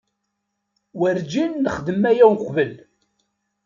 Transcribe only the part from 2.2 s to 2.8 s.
uqbel.